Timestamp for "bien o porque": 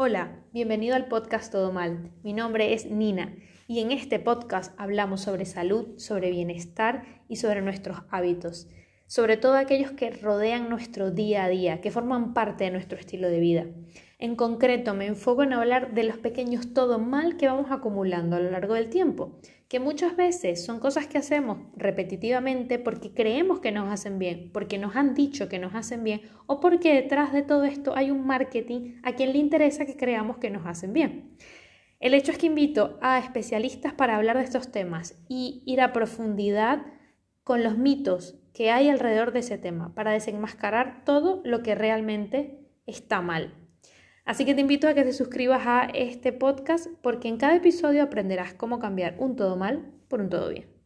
26.04-26.92